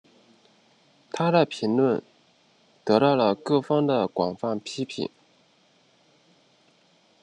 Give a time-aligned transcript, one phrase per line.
[1.11, 2.01] 她的评论
[2.83, 5.07] 得到了各方的广泛批评。